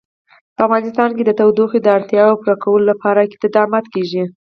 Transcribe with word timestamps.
په 0.55 0.61
افغانستان 0.67 1.09
کې 1.17 1.23
د 1.25 1.31
تودوخه 1.39 1.77
د 1.81 1.87
اړتیاوو 1.97 2.39
پوره 2.41 2.55
کولو 2.63 2.85
لپاره 2.91 3.19
اقدامات 3.21 3.85
کېږي. 3.93 4.23